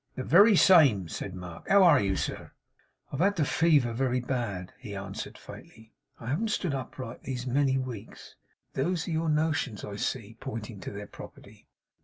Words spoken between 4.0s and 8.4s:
bad,' he answered faintly. 'I haven't stood upright these many weeks.